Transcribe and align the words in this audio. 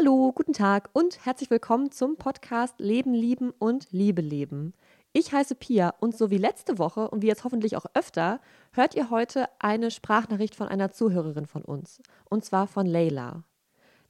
Hallo, 0.00 0.30
guten 0.32 0.52
Tag 0.52 0.90
und 0.92 1.26
herzlich 1.26 1.50
willkommen 1.50 1.90
zum 1.90 2.14
Podcast 2.14 2.78
Leben, 2.78 3.14
Lieben 3.14 3.50
und 3.58 3.88
Liebe 3.90 4.22
leben. 4.22 4.72
Ich 5.12 5.32
heiße 5.32 5.56
Pia 5.56 5.92
und 5.98 6.16
so 6.16 6.30
wie 6.30 6.38
letzte 6.38 6.78
Woche 6.78 7.10
und 7.10 7.20
wie 7.20 7.26
jetzt 7.26 7.42
hoffentlich 7.42 7.76
auch 7.76 7.84
öfter, 7.94 8.40
hört 8.70 8.94
ihr 8.94 9.10
heute 9.10 9.48
eine 9.58 9.90
Sprachnachricht 9.90 10.54
von 10.54 10.68
einer 10.68 10.92
Zuhörerin 10.92 11.46
von 11.46 11.64
uns. 11.64 12.00
Und 12.30 12.44
zwar 12.44 12.68
von 12.68 12.86
Leila. 12.86 13.42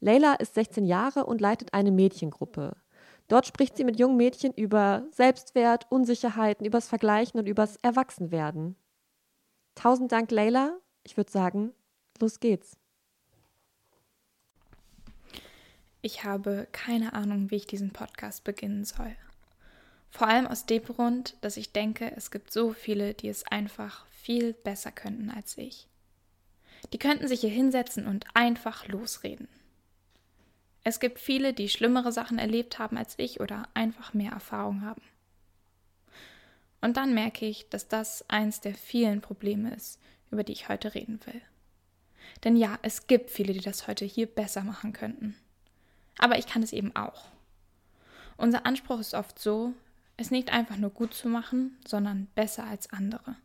Leila 0.01 0.35
ist 0.35 0.57
16 0.57 0.85
Jahre 0.85 1.25
und 1.25 1.41
leitet 1.41 1.73
eine 1.73 1.91
Mädchengruppe. 1.91 2.77
Dort 3.29 3.47
spricht 3.47 3.79
sie 3.79 3.85
mit 3.85 3.99
jungen 3.99 4.19
Mädchen 4.19 4.53
über 4.53 5.07
Selbstwert, 5.11 5.87
Unsicherheiten, 5.89 6.67
übers 6.67 6.87
Vergleichen 6.87 7.41
und 7.41 7.47
übers 7.47 7.77
Erwachsenwerden. 7.81 8.77
Tausend 9.75 10.13
Dank, 10.13 10.31
Leila. 10.33 10.77
Ich 11.03 11.17
würde 11.17 11.33
sagen, 11.33 11.73
los 12.21 12.41
geht's. 12.41 12.77
Ich 16.01 16.25
habe 16.25 16.69
keine 16.73 17.13
Ahnung, 17.13 17.51
wie 17.51 17.57
ich 17.57 17.67
diesen 17.67 17.93
Podcast 17.93 18.45
beginnen 18.45 18.85
soll. 18.85 19.17
Vor 20.11 20.29
allem 20.29 20.47
aus 20.47 20.65
dem 20.65 20.85
Grund, 20.85 21.37
dass 21.41 21.57
ich 21.57 21.73
denke, 21.73 22.13
es 22.17 22.31
gibt 22.31 22.53
so 22.53 22.73
viele, 22.73 23.15
die 23.15 23.29
es 23.29 23.45
einfach 23.47 24.07
viel 24.07 24.53
besser 24.53 24.93
könnten 24.93 25.31
als 25.31 25.59
ich. 25.59 25.89
Die 26.93 26.99
könnten 26.99 27.27
sich 27.27 27.41
hier 27.41 27.51
hinsetzen 27.51 28.07
und 28.07 28.27
einfach 28.35 28.87
losreden. 28.87 29.49
Es 30.85 31.01
gibt 31.01 31.19
viele, 31.19 31.53
die 31.53 31.69
schlimmere 31.69 32.13
Sachen 32.13 32.39
erlebt 32.39 32.79
haben 32.79 32.97
als 32.97 33.19
ich 33.19 33.41
oder 33.41 33.69
einfach 33.75 34.15
mehr 34.15 34.33
Erfahrung 34.33 34.83
haben. 34.83 35.03
Und 36.81 36.97
dann 36.97 37.13
merke 37.13 37.45
ich, 37.45 37.69
dass 37.69 37.89
das 37.89 38.25
eins 38.31 38.61
der 38.61 38.75
vielen 38.75 39.21
Probleme 39.21 39.75
ist, 39.75 40.01
über 40.31 40.45
die 40.45 40.53
ich 40.53 40.69
heute 40.69 40.95
reden 40.95 41.21
will. 41.27 41.43
Denn 42.45 42.57
ja, 42.57 42.79
es 42.83 43.09
gibt 43.09 43.31
viele, 43.31 43.53
die 43.53 43.61
das 43.61 43.89
heute 43.89 44.05
hier 44.05 44.27
besser 44.27 44.63
machen 44.63 44.93
könnten. 44.93 45.37
Aber 46.19 46.39
ich 46.39 46.47
kann 46.47 46.63
es 46.63 46.73
eben 46.73 46.95
auch. 46.95 47.27
Unser 48.37 48.67
Anspruch 48.67 49.01
ist 49.01 49.15
oft 49.15 49.39
so, 49.39 49.73
es 50.17 50.31
nicht 50.31 50.53
einfach 50.53 50.77
nur 50.77 50.91
gut 50.91 51.15
zu 51.15 51.29
machen, 51.29 51.79
sondern 51.87 52.27
besser 52.35 52.65
als 52.65 52.93
andere. 52.93 53.37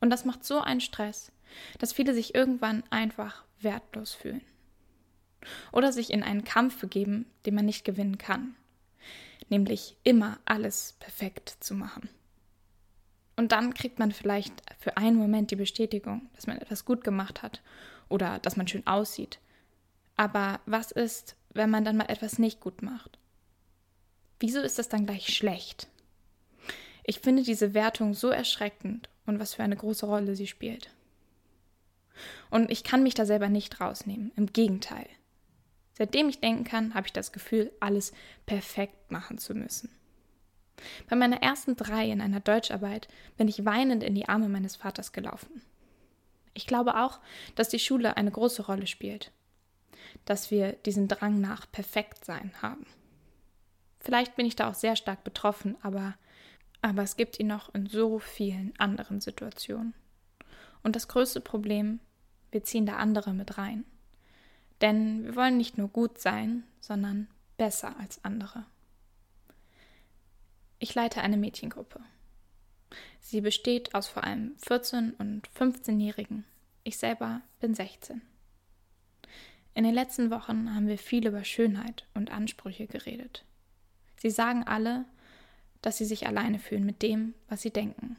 Und 0.00 0.10
das 0.10 0.24
macht 0.24 0.44
so 0.44 0.60
einen 0.60 0.80
Stress, 0.80 1.32
dass 1.78 1.92
viele 1.92 2.14
sich 2.14 2.34
irgendwann 2.34 2.84
einfach 2.90 3.44
wertlos 3.60 4.12
fühlen. 4.12 4.42
Oder 5.72 5.92
sich 5.92 6.12
in 6.12 6.22
einen 6.22 6.44
Kampf 6.44 6.80
begeben, 6.80 7.26
den 7.46 7.54
man 7.54 7.64
nicht 7.64 7.84
gewinnen 7.84 8.18
kann. 8.18 8.54
Nämlich 9.48 9.96
immer 10.02 10.38
alles 10.44 10.96
perfekt 10.98 11.56
zu 11.60 11.74
machen. 11.74 12.08
Und 13.36 13.52
dann 13.52 13.72
kriegt 13.72 14.00
man 14.00 14.10
vielleicht 14.10 14.62
für 14.80 14.96
einen 14.96 15.16
Moment 15.16 15.52
die 15.52 15.56
Bestätigung, 15.56 16.28
dass 16.34 16.48
man 16.48 16.58
etwas 16.58 16.84
gut 16.84 17.04
gemacht 17.04 17.42
hat 17.42 17.62
oder 18.08 18.40
dass 18.40 18.56
man 18.56 18.66
schön 18.66 18.84
aussieht. 18.86 19.38
Aber 20.16 20.60
was 20.66 20.90
ist, 20.90 21.36
wenn 21.50 21.70
man 21.70 21.84
dann 21.84 21.96
mal 21.96 22.10
etwas 22.10 22.38
nicht 22.38 22.60
gut 22.60 22.82
macht? 22.82 23.18
Wieso 24.40 24.60
ist 24.60 24.78
das 24.78 24.88
dann 24.88 25.06
gleich 25.06 25.34
schlecht? 25.34 25.88
Ich 27.04 27.20
finde 27.20 27.42
diese 27.42 27.74
Wertung 27.74 28.14
so 28.14 28.28
erschreckend 28.28 29.08
und 29.26 29.40
was 29.40 29.54
für 29.54 29.62
eine 29.62 29.76
große 29.76 30.06
Rolle 30.06 30.36
sie 30.36 30.46
spielt. 30.46 30.90
Und 32.50 32.70
ich 32.70 32.84
kann 32.84 33.02
mich 33.02 33.14
da 33.14 33.24
selber 33.24 33.48
nicht 33.48 33.80
rausnehmen, 33.80 34.32
im 34.36 34.52
Gegenteil. 34.52 35.06
Seitdem 35.94 36.28
ich 36.28 36.40
denken 36.40 36.64
kann, 36.64 36.94
habe 36.94 37.06
ich 37.06 37.12
das 37.12 37.32
Gefühl, 37.32 37.72
alles 37.80 38.12
perfekt 38.46 39.10
machen 39.10 39.38
zu 39.38 39.54
müssen. 39.54 39.90
Bei 41.08 41.16
meiner 41.16 41.42
ersten 41.42 41.74
drei 41.74 42.08
in 42.08 42.20
einer 42.20 42.40
Deutscharbeit 42.40 43.08
bin 43.36 43.48
ich 43.48 43.64
weinend 43.64 44.04
in 44.04 44.14
die 44.14 44.28
Arme 44.28 44.48
meines 44.48 44.76
Vaters 44.76 45.12
gelaufen. 45.12 45.62
Ich 46.54 46.66
glaube 46.66 46.96
auch, 47.00 47.18
dass 47.56 47.68
die 47.68 47.80
Schule 47.80 48.16
eine 48.16 48.30
große 48.30 48.66
Rolle 48.66 48.86
spielt 48.86 49.32
dass 50.24 50.50
wir 50.50 50.72
diesen 50.72 51.08
Drang 51.08 51.40
nach 51.40 51.70
Perfektsein 51.70 52.52
haben. 52.62 52.86
Vielleicht 54.00 54.36
bin 54.36 54.46
ich 54.46 54.56
da 54.56 54.70
auch 54.70 54.74
sehr 54.74 54.96
stark 54.96 55.24
betroffen, 55.24 55.76
aber, 55.82 56.14
aber 56.82 57.02
es 57.02 57.16
gibt 57.16 57.38
ihn 57.40 57.48
noch 57.48 57.74
in 57.74 57.86
so 57.86 58.18
vielen 58.18 58.72
anderen 58.78 59.20
Situationen. 59.20 59.94
Und 60.82 60.96
das 60.96 61.08
größte 61.08 61.40
Problem, 61.40 62.00
wir 62.50 62.64
ziehen 62.64 62.86
da 62.86 62.96
andere 62.96 63.34
mit 63.34 63.58
rein. 63.58 63.84
Denn 64.80 65.24
wir 65.24 65.36
wollen 65.36 65.56
nicht 65.56 65.76
nur 65.76 65.88
gut 65.88 66.18
sein, 66.20 66.64
sondern 66.80 67.28
besser 67.56 67.98
als 67.98 68.24
andere. 68.24 68.64
Ich 70.78 70.94
leite 70.94 71.20
eine 71.20 71.36
Mädchengruppe. 71.36 72.00
Sie 73.20 73.40
besteht 73.40 73.94
aus 73.94 74.06
vor 74.06 74.24
allem 74.24 74.56
14- 74.66 75.14
und 75.18 75.48
15-Jährigen. 75.50 76.44
Ich 76.84 76.96
selber 76.96 77.42
bin 77.60 77.74
16. 77.74 78.22
In 79.74 79.84
den 79.84 79.94
letzten 79.94 80.30
Wochen 80.30 80.74
haben 80.74 80.88
wir 80.88 80.98
viel 80.98 81.26
über 81.26 81.44
Schönheit 81.44 82.06
und 82.14 82.32
Ansprüche 82.32 82.86
geredet. 82.86 83.44
Sie 84.16 84.30
sagen 84.30 84.64
alle, 84.64 85.04
dass 85.82 85.98
sie 85.98 86.04
sich 86.04 86.26
alleine 86.26 86.58
fühlen 86.58 86.84
mit 86.84 87.02
dem, 87.02 87.34
was 87.48 87.62
sie 87.62 87.70
denken. 87.70 88.16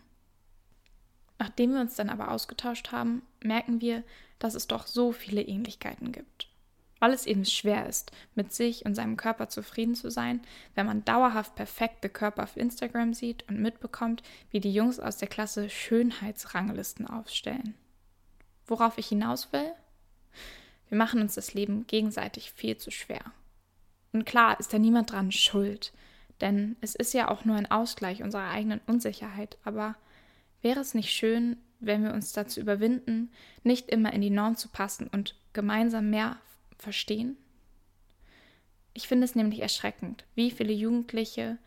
Nachdem 1.38 1.74
wir 1.74 1.82
uns 1.82 1.96
dann 1.96 2.09
aber 2.09 2.32
ausgetauscht 2.32 2.92
haben, 2.92 3.22
merken 3.42 3.82
wir, 3.82 4.04
dass 4.40 4.56
es 4.56 4.68
doch 4.68 4.88
so 4.88 5.12
viele 5.12 5.42
Ähnlichkeiten 5.42 6.12
gibt. 6.12 6.50
Weil 7.00 7.14
es 7.14 7.26
eben 7.26 7.46
schwer 7.46 7.88
ist, 7.88 8.12
mit 8.36 8.54
sich 8.54 8.86
und 8.86 8.94
seinem 8.94 9.16
Körper 9.16 9.48
zufrieden 9.48 9.96
zu 9.96 10.12
sein, 10.12 10.42
wenn 10.76 10.86
man 10.86 11.06
dauerhaft 11.06 11.56
perfekte 11.56 12.09
Körper 12.09 12.44
auf 12.44 12.58
Instagram 12.58 13.14
sieht 13.14 13.48
und 13.48 13.62
mitbekommt, 13.62 14.22
wie 14.52 14.59
die 14.59 14.74
Jungs 14.74 15.00
aus 15.00 15.16
der 15.16 15.30
Klasse 15.30 15.70
Schönheitsranglisten 15.70 17.08
aufstellen. 17.08 17.76
Worauf 18.68 18.98
ich 18.98 19.08
hinaus 19.08 19.54
will? 19.54 19.72
Wir 20.90 20.98
machen 20.98 21.22
uns 21.22 21.36
das 21.36 21.54
Leben 21.54 21.88
gegenseitig 21.88 22.52
viel 22.52 22.78
zu 22.78 22.92
schwer. 22.92 23.22
Und 24.12 24.26
klar 24.26 24.60
ist 24.60 24.74
da 24.74 24.80
niemand 24.80 25.12
dran 25.12 25.32
schuld, 25.32 25.94
denn 26.42 26.76
es 26.82 26.96
ist 26.96 27.14
ja 27.14 27.30
auch 27.30 27.46
nur 27.46 27.56
ein 27.56 27.70
Ausgleich 27.70 28.24
unserer 28.24 28.50
eigenen 28.50 28.82
Unsicherheit, 28.88 29.58
aber 29.64 29.96
wäre 30.62 30.80
es 30.80 30.94
nicht 30.94 31.12
schön, 31.12 31.58
wenn 31.80 32.04
wir 32.04 32.14
uns 32.14 32.34
dazu 32.34 32.60
überwinden, 32.60 33.32
nicht 33.64 33.90
immer 33.90 34.14
in 34.14 34.22
die 34.22 34.30
Norm 34.30 34.56
zu 34.56 34.70
passen 34.70 35.08
und 35.08 35.36
gemeinsam 35.54 36.10
mehr 36.10 36.38
verstehen? 36.78 37.38
Ich 38.94 39.08
finde 39.08 39.26
es 39.26 39.36
nämlich 39.36 39.62
erschreckend, 39.62 40.26
wie 40.36 40.52
viele 40.52 40.74
Jugendliche 40.74 41.58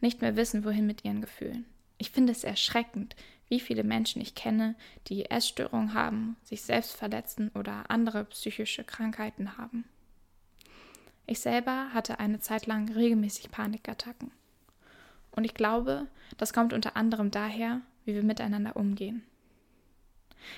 nicht 0.00 0.20
mehr 0.20 0.36
wissen, 0.36 0.64
wohin 0.64 0.86
mit 0.86 1.04
ihren 1.04 1.20
Gefühlen. 1.20 1.64
Ich 1.96 2.10
finde 2.10 2.32
es 2.32 2.42
erschreckend, 2.42 3.14
wie 3.52 3.60
viele 3.60 3.84
Menschen 3.84 4.22
ich 4.22 4.34
kenne, 4.34 4.76
die 5.08 5.26
Essstörungen 5.26 5.92
haben, 5.92 6.36
sich 6.42 6.62
selbst 6.62 6.96
verletzen 6.96 7.50
oder 7.54 7.90
andere 7.90 8.24
psychische 8.24 8.82
Krankheiten 8.82 9.58
haben. 9.58 9.84
Ich 11.26 11.40
selber 11.40 11.92
hatte 11.92 12.18
eine 12.18 12.40
Zeit 12.40 12.64
lang 12.64 12.90
regelmäßig 12.90 13.50
Panikattacken. 13.50 14.30
Und 15.32 15.44
ich 15.44 15.52
glaube, 15.52 16.06
das 16.38 16.54
kommt 16.54 16.72
unter 16.72 16.96
anderem 16.96 17.30
daher, 17.30 17.82
wie 18.06 18.14
wir 18.14 18.22
miteinander 18.22 18.74
umgehen. 18.74 19.22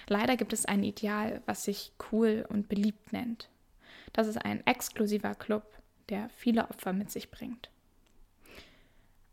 Leider 0.06 0.36
gibt 0.36 0.52
es 0.52 0.64
ein 0.64 0.84
Ideal, 0.84 1.42
was 1.46 1.64
sich 1.64 1.90
cool 2.12 2.46
und 2.48 2.68
beliebt 2.68 3.12
nennt. 3.12 3.48
Das 4.12 4.28
ist 4.28 4.36
ein 4.36 4.64
exklusiver 4.68 5.34
Club, 5.34 5.64
der 6.10 6.28
viele 6.28 6.70
Opfer 6.70 6.92
mit 6.92 7.10
sich 7.10 7.32
bringt. 7.32 7.70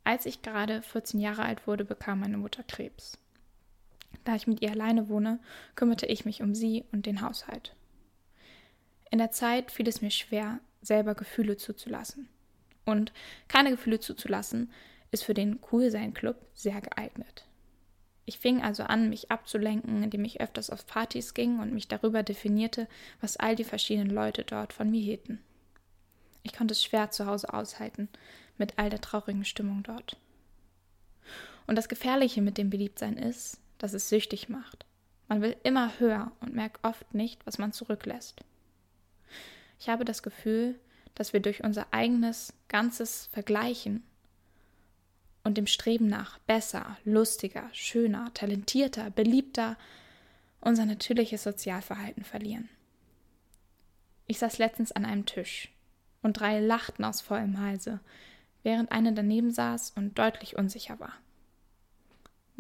Als 0.03 0.25
ich 0.25 0.41
gerade 0.41 0.81
14 0.81 1.19
Jahre 1.19 1.43
alt 1.43 1.67
wurde, 1.67 1.85
bekam 1.85 2.21
meine 2.21 2.39
Mutter 2.39 2.63
Krebs. 2.63 3.19
Da 4.23 4.35
ich 4.35 4.47
mit 4.47 4.61
ihr 4.61 4.71
alleine 4.71 5.09
wohne, 5.09 5.39
kümmerte 5.75 6.05
ich 6.05 6.25
mich 6.25 6.41
um 6.41 6.53
sie 6.53 6.85
und 6.91 7.05
den 7.05 7.21
Haushalt. 7.21 7.75
In 9.09 9.17
der 9.17 9.31
Zeit 9.31 9.71
fiel 9.71 9.87
es 9.87 10.01
mir 10.01 10.11
schwer, 10.11 10.59
selber 10.81 11.15
Gefühle 11.15 11.57
zuzulassen. 11.57 12.29
Und 12.85 13.11
keine 13.47 13.71
Gefühle 13.71 13.99
zuzulassen 13.99 14.71
ist 15.11 15.23
für 15.23 15.33
den 15.33 15.61
Coolsein-Club 15.61 16.37
sehr 16.53 16.79
geeignet. 16.81 17.45
Ich 18.25 18.39
fing 18.39 18.61
also 18.61 18.83
an, 18.83 19.09
mich 19.09 19.31
abzulenken, 19.31 20.03
indem 20.03 20.23
ich 20.23 20.39
öfters 20.39 20.69
auf 20.69 20.85
Partys 20.85 21.33
ging 21.33 21.59
und 21.59 21.73
mich 21.73 21.87
darüber 21.87 22.23
definierte, 22.23 22.87
was 23.19 23.37
all 23.37 23.55
die 23.55 23.63
verschiedenen 23.63 24.09
Leute 24.09 24.43
dort 24.43 24.73
von 24.73 24.89
mir 24.89 25.01
hielten. 25.01 25.39
Ich 26.43 26.53
konnte 26.53 26.71
es 26.71 26.83
schwer 26.83 27.11
zu 27.11 27.25
Hause 27.25 27.53
aushalten, 27.53 28.09
mit 28.57 28.77
all 28.77 28.89
der 28.89 29.01
traurigen 29.01 29.45
Stimmung 29.45 29.83
dort. 29.83 30.17
Und 31.67 31.75
das 31.75 31.89
Gefährliche 31.89 32.41
mit 32.41 32.57
dem 32.57 32.69
Beliebtsein 32.69 33.17
ist, 33.17 33.59
dass 33.81 33.93
es 33.93 34.09
süchtig 34.09 34.49
macht. 34.49 34.85
Man 35.27 35.41
will 35.41 35.55
immer 35.63 35.99
höher 35.99 36.31
und 36.39 36.53
merkt 36.53 36.83
oft 36.83 37.13
nicht, 37.13 37.45
was 37.45 37.57
man 37.57 37.71
zurücklässt. 37.71 38.41
Ich 39.79 39.89
habe 39.89 40.05
das 40.05 40.21
Gefühl, 40.21 40.79
dass 41.15 41.33
wir 41.33 41.39
durch 41.39 41.63
unser 41.63 41.87
eigenes 41.91 42.53
ganzes 42.67 43.27
Vergleichen 43.31 44.03
und 45.43 45.57
dem 45.57 45.67
Streben 45.67 46.07
nach 46.07 46.37
besser, 46.39 46.97
lustiger, 47.03 47.69
schöner, 47.73 48.31
talentierter, 48.33 49.09
beliebter 49.09 49.77
unser 50.59 50.85
natürliches 50.85 51.43
Sozialverhalten 51.43 52.23
verlieren. 52.23 52.69
Ich 54.27 54.37
saß 54.37 54.59
letztens 54.59 54.91
an 54.91 55.05
einem 55.05 55.25
Tisch 55.25 55.71
und 56.21 56.39
drei 56.39 56.59
lachten 56.59 57.03
aus 57.03 57.21
vollem 57.21 57.59
Halse, 57.59 57.99
während 58.61 58.91
eine 58.91 59.13
daneben 59.13 59.51
saß 59.51 59.93
und 59.95 60.19
deutlich 60.19 60.55
unsicher 60.55 60.99
war. 60.99 61.13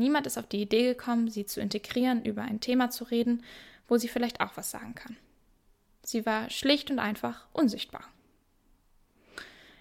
Niemand 0.01 0.25
ist 0.25 0.39
auf 0.39 0.47
die 0.47 0.63
Idee 0.63 0.85
gekommen, 0.85 1.29
sie 1.29 1.45
zu 1.45 1.61
integrieren, 1.61 2.25
über 2.25 2.41
ein 2.41 2.59
Thema 2.59 2.89
zu 2.89 3.03
reden, 3.03 3.43
wo 3.87 3.97
sie 3.97 4.07
vielleicht 4.07 4.41
auch 4.41 4.57
was 4.57 4.71
sagen 4.71 4.95
kann. 4.95 5.15
Sie 6.01 6.25
war 6.25 6.49
schlicht 6.49 6.89
und 6.89 6.97
einfach 6.97 7.45
unsichtbar. 7.53 8.03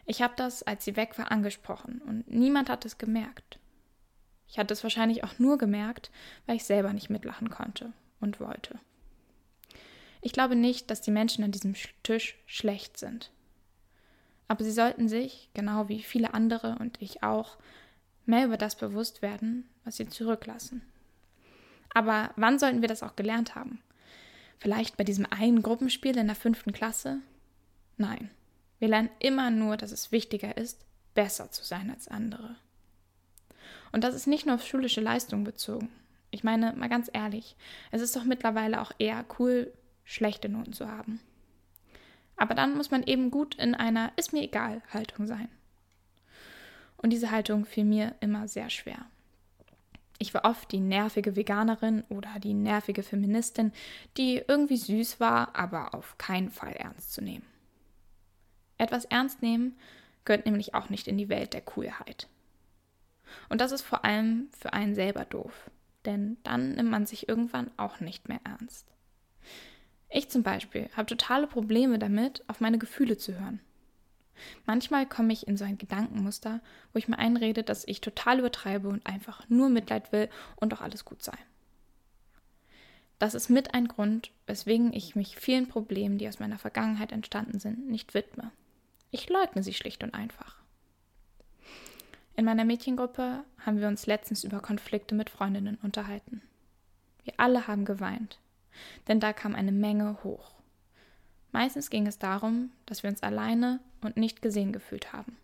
Ich 0.04 0.20
habe 0.20 0.34
das, 0.36 0.62
als 0.62 0.84
sie 0.84 0.94
weg 0.94 1.16
war, 1.16 1.32
angesprochen 1.32 2.02
und 2.06 2.28
niemand 2.30 2.68
hat 2.68 2.84
es 2.84 2.98
gemerkt. 2.98 3.58
Ich 4.46 4.58
hatte 4.58 4.74
es 4.74 4.82
wahrscheinlich 4.82 5.24
auch 5.24 5.38
nur 5.38 5.56
gemerkt, 5.56 6.10
weil 6.44 6.56
ich 6.56 6.64
selber 6.64 6.92
nicht 6.92 7.08
mitlachen 7.08 7.48
konnte 7.48 7.94
und 8.20 8.40
wollte. 8.40 8.78
Ich 10.20 10.32
glaube 10.32 10.54
nicht, 10.54 10.90
dass 10.90 11.00
die 11.00 11.12
Menschen 11.12 11.44
an 11.44 11.52
diesem 11.52 11.74
Tisch 12.02 12.36
schlecht 12.44 12.98
sind. 12.98 13.30
Aber 14.48 14.64
sie 14.64 14.72
sollten 14.72 15.08
sich, 15.08 15.48
genau 15.54 15.88
wie 15.88 16.02
viele 16.02 16.34
andere 16.34 16.76
und 16.78 17.00
ich 17.00 17.22
auch, 17.22 17.56
mehr 18.26 18.46
über 18.46 18.56
das 18.56 18.76
bewusst 18.76 19.22
werden, 19.22 19.68
was 19.90 19.96
sie 19.96 20.08
zurücklassen. 20.08 20.82
Aber 21.92 22.30
wann 22.36 22.60
sollten 22.60 22.80
wir 22.80 22.86
das 22.86 23.02
auch 23.02 23.16
gelernt 23.16 23.56
haben? 23.56 23.80
Vielleicht 24.58 24.96
bei 24.96 25.02
diesem 25.02 25.26
einen 25.26 25.62
Gruppenspiel 25.62 26.16
in 26.16 26.28
der 26.28 26.36
fünften 26.36 26.72
Klasse? 26.72 27.18
Nein. 27.96 28.30
Wir 28.78 28.86
lernen 28.86 29.10
immer 29.18 29.50
nur, 29.50 29.76
dass 29.76 29.90
es 29.90 30.12
wichtiger 30.12 30.56
ist, 30.56 30.86
besser 31.14 31.50
zu 31.50 31.64
sein 31.64 31.90
als 31.90 32.06
andere. 32.06 32.54
Und 33.90 34.04
das 34.04 34.14
ist 34.14 34.28
nicht 34.28 34.46
nur 34.46 34.54
auf 34.54 34.64
schulische 34.64 35.00
Leistung 35.00 35.42
bezogen. 35.42 35.90
Ich 36.30 36.44
meine, 36.44 36.72
mal 36.74 36.88
ganz 36.88 37.10
ehrlich, 37.12 37.56
es 37.90 38.00
ist 38.00 38.14
doch 38.14 38.22
mittlerweile 38.22 38.82
auch 38.82 38.92
eher 39.00 39.24
cool, 39.40 39.72
schlechte 40.04 40.48
Noten 40.48 40.72
zu 40.72 40.88
haben. 40.88 41.18
Aber 42.36 42.54
dann 42.54 42.76
muss 42.76 42.92
man 42.92 43.02
eben 43.02 43.32
gut 43.32 43.56
in 43.56 43.74
einer 43.74 44.12
Ist 44.14 44.32
mir 44.32 44.44
egal 44.44 44.82
Haltung 44.92 45.26
sein. 45.26 45.48
Und 46.96 47.10
diese 47.10 47.32
Haltung 47.32 47.64
fiel 47.64 47.84
mir 47.84 48.14
immer 48.20 48.46
sehr 48.46 48.70
schwer. 48.70 49.04
Ich 50.22 50.34
war 50.34 50.44
oft 50.44 50.70
die 50.70 50.80
nervige 50.80 51.34
Veganerin 51.34 52.04
oder 52.10 52.38
die 52.40 52.52
nervige 52.52 53.02
Feministin, 53.02 53.72
die 54.18 54.42
irgendwie 54.46 54.76
süß 54.76 55.18
war, 55.18 55.56
aber 55.56 55.94
auf 55.94 56.18
keinen 56.18 56.50
Fall 56.50 56.74
ernst 56.74 57.14
zu 57.14 57.22
nehmen. 57.22 57.46
Etwas 58.76 59.06
ernst 59.06 59.40
nehmen 59.40 59.78
gehört 60.26 60.44
nämlich 60.44 60.74
auch 60.74 60.90
nicht 60.90 61.08
in 61.08 61.16
die 61.16 61.30
Welt 61.30 61.54
der 61.54 61.62
Coolheit. 61.62 62.28
Und 63.48 63.62
das 63.62 63.72
ist 63.72 63.80
vor 63.80 64.04
allem 64.04 64.50
für 64.52 64.74
einen 64.74 64.94
selber 64.94 65.24
doof, 65.24 65.70
denn 66.04 66.36
dann 66.42 66.74
nimmt 66.74 66.90
man 66.90 67.06
sich 67.06 67.26
irgendwann 67.26 67.70
auch 67.78 68.00
nicht 68.00 68.28
mehr 68.28 68.40
ernst. 68.44 68.86
Ich 70.10 70.28
zum 70.28 70.42
Beispiel 70.42 70.90
habe 70.94 71.06
totale 71.06 71.46
Probleme 71.46 71.98
damit, 71.98 72.44
auf 72.46 72.60
meine 72.60 72.78
Gefühle 72.78 73.16
zu 73.16 73.40
hören. 73.40 73.60
Manchmal 74.66 75.06
komme 75.06 75.32
ich 75.32 75.46
in 75.46 75.56
so 75.56 75.64
ein 75.64 75.78
Gedankenmuster, 75.78 76.60
wo 76.92 76.98
ich 76.98 77.08
mir 77.08 77.18
einrede, 77.18 77.62
dass 77.62 77.86
ich 77.86 78.00
total 78.00 78.38
übertreibe 78.38 78.88
und 78.88 79.06
einfach 79.06 79.48
nur 79.48 79.68
Mitleid 79.68 80.12
will 80.12 80.28
und 80.56 80.72
doch 80.72 80.80
alles 80.80 81.04
gut 81.04 81.22
sei. 81.22 81.36
Das 83.18 83.34
ist 83.34 83.50
mit 83.50 83.74
ein 83.74 83.86
Grund, 83.86 84.30
weswegen 84.46 84.94
ich 84.94 85.14
mich 85.14 85.36
vielen 85.36 85.68
Problemen, 85.68 86.16
die 86.16 86.26
aus 86.26 86.38
meiner 86.38 86.58
Vergangenheit 86.58 87.12
entstanden 87.12 87.60
sind, 87.60 87.86
nicht 87.86 88.14
widme. 88.14 88.50
Ich 89.10 89.28
leugne 89.28 89.62
sie 89.62 89.74
schlicht 89.74 90.02
und 90.02 90.14
einfach. 90.14 90.56
In 92.34 92.46
meiner 92.46 92.64
Mädchengruppe 92.64 93.44
haben 93.58 93.80
wir 93.80 93.88
uns 93.88 94.06
letztens 94.06 94.44
über 94.44 94.60
Konflikte 94.60 95.14
mit 95.14 95.28
Freundinnen 95.28 95.76
unterhalten. 95.82 96.40
Wir 97.24 97.34
alle 97.36 97.66
haben 97.66 97.84
geweint, 97.84 98.38
denn 99.08 99.20
da 99.20 99.34
kam 99.34 99.54
eine 99.54 99.72
Menge 99.72 100.22
hoch. 100.24 100.54
Meistens 101.52 101.90
ging 101.90 102.06
es 102.06 102.18
darum, 102.18 102.70
dass 102.86 103.02
wir 103.02 103.10
uns 103.10 103.22
alleine 103.22 103.80
und 104.00 104.16
nicht 104.16 104.42
gesehen 104.42 104.72
gefühlt 104.72 105.12
haben. 105.12 105.36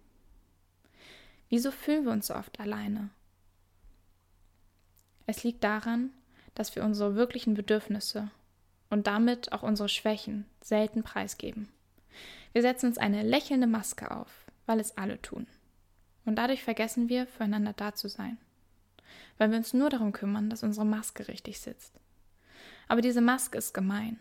Wieso 1.49 1.71
fühlen 1.71 2.05
wir 2.05 2.13
uns 2.13 2.29
so 2.29 2.35
oft 2.35 2.59
alleine? 2.61 3.11
Es 5.27 5.43
liegt 5.45 5.65
daran, 5.65 6.11
dass 6.55 6.75
wir 6.75 6.85
unsere 6.85 7.17
wirklichen 7.17 7.55
Bedürfnisse 7.55 8.31
und 8.91 9.07
damit 9.07 9.53
auch 9.53 9.63
unsere 9.63 9.89
Schwächen 9.89 10.47
selten 10.61 11.03
preisgeben. 11.03 11.69
Wir 12.53 12.63
setzen 12.63 12.87
uns 12.87 12.99
eine 12.99 13.23
lächelnde 13.23 13.67
Maske 13.67 14.11
auf, 14.11 14.47
weil 14.65 14.81
es 14.81 14.97
alle 14.97 15.21
tun. 15.21 15.47
Und 16.25 16.37
dadurch 16.37 16.63
vergessen 16.63 17.09
wir, 17.09 17.27
füreinander 17.27 17.73
da 17.73 17.95
zu 17.95 18.09
sein. 18.09 18.39
Weil 19.39 19.51
wir 19.51 19.59
uns 19.59 19.75
nur 19.75 19.91
darum 19.91 20.13
kümmern, 20.13 20.51
dass 20.51 20.63
unsere 20.63 20.87
Maske 20.87 21.29
richtig 21.29 21.61
sitzt. 21.61 21.93
Aber 22.89 23.01
diese 23.01 23.21
Maske 23.21 23.59
ist 23.59 23.75
gemein. 23.75 24.19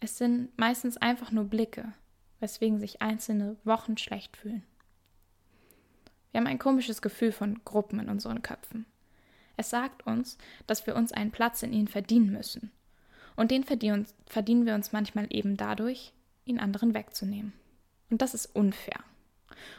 Es 0.00 0.18
sind 0.18 0.56
meistens 0.58 0.96
einfach 0.96 1.30
nur 1.30 1.44
Blicke, 1.44 1.92
weswegen 2.40 2.78
sich 2.78 3.02
Einzelne 3.02 3.56
Wochen 3.64 3.96
schlecht 3.96 4.36
fühlen. 4.36 4.62
Wir 6.30 6.40
haben 6.40 6.46
ein 6.46 6.58
komisches 6.58 7.00
Gefühl 7.00 7.32
von 7.32 7.64
Gruppen 7.64 7.98
in 7.98 8.10
unseren 8.10 8.42
Köpfen. 8.42 8.84
Es 9.56 9.70
sagt 9.70 10.06
uns, 10.06 10.36
dass 10.66 10.86
wir 10.86 10.94
uns 10.94 11.12
einen 11.12 11.30
Platz 11.30 11.62
in 11.62 11.72
ihnen 11.72 11.88
verdienen 11.88 12.30
müssen. 12.30 12.70
Und 13.36 13.50
den 13.50 13.64
verdienen 13.64 14.66
wir 14.66 14.74
uns 14.74 14.92
manchmal 14.92 15.26
eben 15.30 15.56
dadurch, 15.56 16.12
ihn 16.44 16.58
anderen 16.58 16.94
wegzunehmen. 16.94 17.54
Und 18.10 18.22
das 18.22 18.34
ist 18.34 18.54
unfair. 18.54 19.02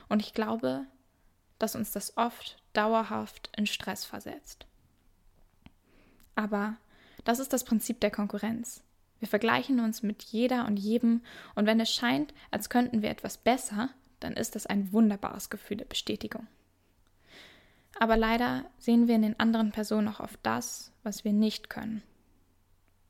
Und 0.09 0.21
ich 0.21 0.33
glaube, 0.33 0.85
dass 1.59 1.75
uns 1.75 1.91
das 1.91 2.17
oft 2.17 2.57
dauerhaft 2.73 3.51
in 3.55 3.67
Stress 3.67 4.05
versetzt. 4.05 4.65
Aber 6.35 6.77
das 7.23 7.39
ist 7.39 7.53
das 7.53 7.63
Prinzip 7.63 7.99
der 7.99 8.11
Konkurrenz. 8.11 8.83
Wir 9.19 9.27
vergleichen 9.27 9.79
uns 9.79 10.03
mit 10.03 10.23
jeder 10.23 10.65
und 10.65 10.77
jedem, 10.77 11.21
und 11.55 11.65
wenn 11.65 11.79
es 11.79 11.91
scheint, 11.91 12.33
als 12.51 12.69
könnten 12.69 13.01
wir 13.01 13.09
etwas 13.09 13.37
besser, 13.37 13.89
dann 14.19 14.33
ist 14.33 14.55
das 14.55 14.65
ein 14.65 14.91
wunderbares 14.91 15.49
Gefühl 15.49 15.77
der 15.77 15.85
Bestätigung. 15.85 16.47
Aber 17.99 18.15
leider 18.15 18.65
sehen 18.77 19.07
wir 19.07 19.15
in 19.15 19.23
den 19.23 19.39
anderen 19.39 19.71
Personen 19.71 20.07
auch 20.07 20.19
auf 20.19 20.37
das, 20.43 20.91
was 21.03 21.23
wir 21.23 21.33
nicht 21.33 21.69
können. 21.69 22.03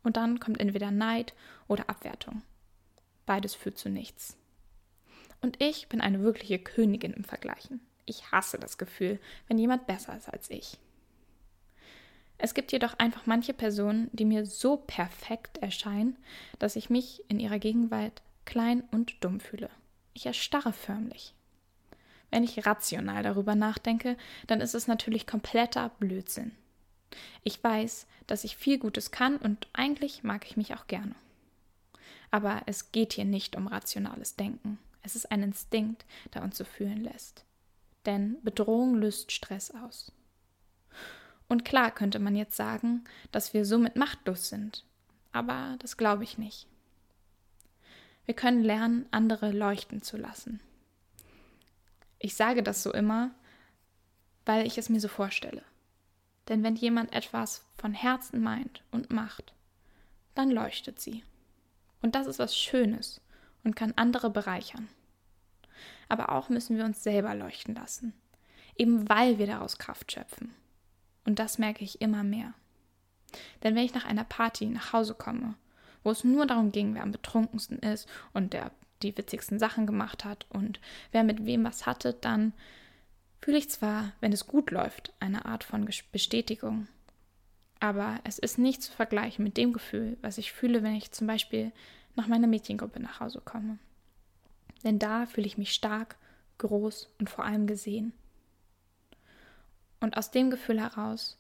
Und 0.04 0.16
dann 0.16 0.40
kommt 0.40 0.60
entweder 0.62 0.92
Neid 0.92 1.34
oder 1.68 1.90
Abwertung. 1.90 2.42
Beides 3.26 3.54
führt 3.56 3.78
zu 3.78 3.90
nichts. 3.90 4.38
Und 5.42 5.62
ich 5.62 5.90
bin 5.90 6.00
eine 6.00 6.22
wirkliche 6.22 6.60
Königin 6.60 7.14
im 7.14 7.26
Vergleichen. 7.26 7.82
Ich 8.06 8.32
hasse 8.32 8.58
das 8.58 8.78
Gefühl, 8.78 9.20
wenn 9.48 9.60
jemand 9.60 9.86
besser 9.86 10.16
ist 10.16 10.30
als 10.30 10.50
ich. 10.50 10.80
Es 12.38 12.54
gibt 12.54 12.72
jedoch 12.72 13.00
einfach 13.00 13.26
manche 13.26 13.54
Personen, 13.54 14.10
die 14.14 14.26
mir 14.26 14.46
so 14.46 14.78
perfekt 14.78 15.58
erscheinen, 15.58 16.18
dass 16.60 16.76
ich 16.76 16.90
mich 16.90 17.24
in 17.30 17.40
ihrer 17.40 17.60
Gegenwart 17.60 18.22
klein 18.46 18.84
und 18.92 19.24
dumm 19.24 19.40
fühle. 19.40 19.70
Ich 20.14 20.26
erstarre 20.26 20.74
förmlich. 20.74 21.34
Wenn 22.30 22.44
ich 22.44 22.66
rational 22.66 23.24
darüber 23.24 23.56
nachdenke, 23.56 24.18
dann 24.48 24.62
ist 24.62 24.76
es 24.76 24.88
natürlich 24.88 25.26
kompletter 25.26 25.90
Blödsinn. 26.00 26.52
Ich 27.44 27.64
weiß, 27.64 28.06
dass 28.28 28.44
ich 28.44 28.58
viel 28.58 28.78
Gutes 28.78 29.12
kann 29.12 29.38
und 29.38 29.68
eigentlich 29.74 30.24
mag 30.24 30.46
ich 30.46 30.58
mich 30.58 30.74
auch 30.76 30.88
gerne. 30.88 31.16
Aber 32.30 32.62
es 32.66 32.92
geht 32.92 33.14
hier 33.14 33.26
nicht 33.26 33.56
um 33.56 33.68
rationales 33.68 34.36
Denken. 34.36 34.78
Es 35.02 35.16
ist 35.16 35.32
ein 35.32 35.44
Instinkt, 35.44 36.06
der 36.34 36.44
uns 36.44 36.58
so 36.58 36.66
fühlen 36.66 37.04
lässt. 37.04 37.46
Denn 38.06 38.38
Bedrohung 38.44 38.96
löst 38.96 39.32
Stress 39.32 39.72
aus. 39.72 40.12
Und 41.48 41.66
klar 41.66 41.92
könnte 41.92 42.20
man 42.20 42.36
jetzt 42.36 42.58
sagen, 42.58 43.04
dass 43.32 43.54
wir 43.54 43.66
somit 43.66 43.96
machtlos 43.96 44.50
sind. 44.50 44.84
Aber 45.32 45.76
das 45.80 45.98
glaube 45.98 46.24
ich 46.24 46.38
nicht. 46.38 46.68
Wir 48.26 48.36
können 48.36 48.64
lernen, 48.64 49.06
andere 49.12 49.52
leuchten 49.52 50.02
zu 50.02 50.18
lassen. 50.18 50.60
Ich 52.20 52.36
sage 52.36 52.64
das 52.64 52.84
so 52.84 52.92
immer, 52.92 53.32
weil 54.46 54.66
ich 54.68 54.78
es 54.78 54.90
mir 54.90 55.00
so 55.00 55.08
vorstelle. 55.08 55.64
Denn 56.50 56.64
wenn 56.64 56.76
jemand 56.76 57.14
etwas 57.14 57.66
von 57.78 57.94
Herzen 57.94 58.42
meint 58.42 58.84
und 58.92 59.12
macht, 59.12 59.54
dann 60.36 60.52
leuchtet 60.52 61.00
sie. 61.00 61.24
Und 62.02 62.16
das 62.16 62.28
ist 62.28 62.40
was 62.40 62.58
Schönes 62.58 63.22
und 63.64 63.76
kann 63.76 63.94
andere 63.96 64.30
bereichern. 64.30 64.88
Aber 66.10 66.32
auch 66.32 66.50
müssen 66.50 66.78
wir 66.78 66.86
uns 66.86 67.04
selber 67.04 67.36
leuchten 67.36 67.76
lassen, 67.76 68.14
eben 68.76 69.08
weil 69.10 69.38
wir 69.38 69.48
daraus 69.48 69.78
Kraft 69.78 70.12
schöpfen. 70.12 70.54
Und 71.28 71.40
das 71.40 71.58
merke 71.58 71.84
ich 71.84 72.00
immer 72.00 72.24
mehr. 72.24 72.54
Denn 73.62 73.76
wenn 73.76 73.84
ich 73.84 73.94
nach 73.94 74.06
einer 74.06 74.24
Party 74.24 74.66
nach 74.66 74.94
Hause 74.94 75.14
komme, 75.14 75.56
wo 76.02 76.10
es 76.10 76.24
nur 76.24 76.46
darum 76.48 76.72
ging, 76.72 76.96
wer 76.96 77.04
am 77.04 77.12
betrunkensten 77.12 77.80
ist 77.80 78.08
und 78.34 78.54
der 78.54 78.72
die 79.04 79.16
witzigsten 79.16 79.60
Sachen 79.60 79.86
gemacht 79.86 80.24
hat 80.24 80.46
und 80.50 80.80
wer 81.12 81.26
mit 81.26 81.46
wem 81.46 81.66
was 81.66 81.86
hatte, 81.86 82.14
dann 82.14 82.54
fühle 83.42 83.58
ich 83.58 83.70
zwar, 83.70 84.14
wenn 84.22 84.32
es 84.32 84.48
gut 84.48 84.72
läuft, 84.72 85.12
eine 85.20 85.44
Art 85.44 85.66
von 85.66 85.88
Bestätigung. 86.14 86.88
Aber 87.82 88.20
es 88.24 88.40
ist 88.40 88.58
nicht 88.58 88.82
zu 88.82 88.94
vergleichen 88.94 89.44
mit 89.44 89.58
dem 89.58 89.74
Gefühl, 89.74 90.18
was 90.22 90.38
ich 90.38 90.54
fühle, 90.54 90.82
wenn 90.82 90.96
ich 90.96 91.12
zum 91.12 91.28
Beispiel 91.28 91.74
nach 92.16 92.28
meiner 92.28 92.48
Mädchengruppe 92.48 93.02
nach 93.02 93.20
Hause 93.20 93.42
komme. 93.44 93.80
Denn 94.86 94.98
da 94.98 95.26
fühle 95.26 95.46
ich 95.46 95.58
mich 95.58 95.74
stark, 95.74 96.16
groß 96.58 97.10
und 97.20 97.30
vor 97.30 97.44
allem 97.44 97.68
gesehen. 97.68 98.14
Und 100.00 100.18
aus 100.18 100.32
dem 100.32 100.50
Gefühl 100.50 100.80
heraus 100.80 101.38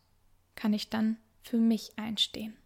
kann 0.56 0.74
ich 0.74 0.90
dann 0.90 1.18
für 1.42 1.58
mich 1.58 1.98
einstehen. 1.98 2.58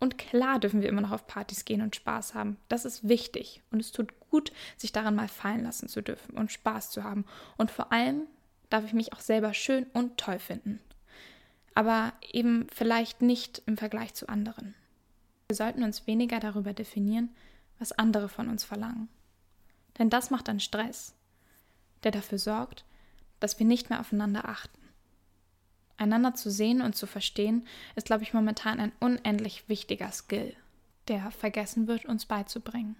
Und 0.00 0.16
klar 0.16 0.60
dürfen 0.60 0.80
wir 0.80 0.88
immer 0.88 1.00
noch 1.00 1.10
auf 1.10 1.26
Partys 1.26 1.64
gehen 1.64 1.82
und 1.82 1.96
Spaß 1.96 2.34
haben. 2.34 2.56
Das 2.68 2.84
ist 2.84 3.08
wichtig. 3.08 3.62
Und 3.70 3.80
es 3.80 3.90
tut 3.90 4.18
gut, 4.20 4.52
sich 4.76 4.92
daran 4.92 5.16
mal 5.16 5.28
fallen 5.28 5.64
lassen 5.64 5.88
zu 5.88 6.02
dürfen 6.02 6.36
und 6.36 6.52
Spaß 6.52 6.90
zu 6.90 7.02
haben. 7.02 7.24
Und 7.56 7.70
vor 7.70 7.92
allem 7.92 8.22
darf 8.70 8.84
ich 8.84 8.92
mich 8.92 9.12
auch 9.12 9.20
selber 9.20 9.54
schön 9.54 9.86
und 9.92 10.16
toll 10.18 10.38
finden. 10.38 10.80
Aber 11.74 12.12
eben 12.22 12.66
vielleicht 12.72 13.22
nicht 13.22 13.62
im 13.66 13.76
Vergleich 13.76 14.14
zu 14.14 14.28
anderen. 14.28 14.74
Wir 15.48 15.56
sollten 15.56 15.82
uns 15.82 16.06
weniger 16.06 16.38
darüber 16.38 16.74
definieren, 16.74 17.30
was 17.78 17.92
andere 17.92 18.28
von 18.28 18.48
uns 18.48 18.64
verlangen. 18.64 19.08
Denn 19.98 20.10
das 20.10 20.30
macht 20.30 20.48
einen 20.48 20.60
Stress, 20.60 21.14
der 22.04 22.12
dafür 22.12 22.38
sorgt, 22.38 22.84
dass 23.40 23.58
wir 23.58 23.66
nicht 23.66 23.90
mehr 23.90 24.00
aufeinander 24.00 24.48
achten. 24.48 24.78
Einander 25.96 26.34
zu 26.34 26.50
sehen 26.50 26.80
und 26.80 26.94
zu 26.94 27.06
verstehen, 27.06 27.66
ist, 27.96 28.06
glaube 28.06 28.22
ich, 28.22 28.32
momentan 28.32 28.78
ein 28.78 28.92
unendlich 29.00 29.68
wichtiger 29.68 30.12
Skill, 30.12 30.54
der 31.08 31.30
vergessen 31.30 31.88
wird, 31.88 32.04
uns 32.04 32.26
beizubringen. 32.26 32.96